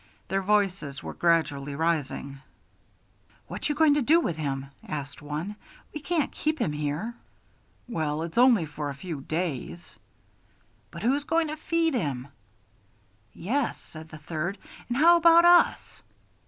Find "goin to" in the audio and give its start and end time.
3.75-4.01, 11.25-11.55